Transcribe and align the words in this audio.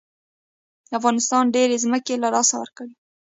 افغانستان 0.97 1.43
ډېرې 1.55 1.75
ځمکې 1.83 2.13
له 2.23 2.27
لاسه 2.35 2.55
ورکړې. 2.57 2.93